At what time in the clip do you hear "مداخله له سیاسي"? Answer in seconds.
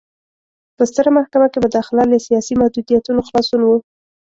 1.65-2.53